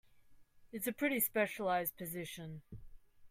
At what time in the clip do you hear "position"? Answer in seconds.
1.95-2.63